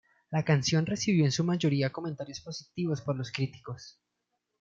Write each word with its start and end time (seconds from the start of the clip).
La 0.31 0.41
canción 0.43 0.87
recibió 0.87 1.25
en 1.25 1.31
su 1.31 1.43
mayoría 1.43 1.91
comentarios 1.91 2.41
positivos 2.41 3.01
por 3.01 3.15
los 3.15 3.31
críticos. 3.31 3.99